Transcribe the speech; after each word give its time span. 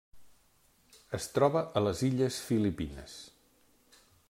Es 1.17 1.27
troba 1.35 1.63
a 1.81 1.85
les 1.89 2.01
illes 2.09 2.41
Filipines. 2.47 3.17